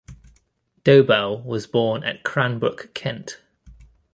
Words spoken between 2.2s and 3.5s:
Cranbrook, Kent.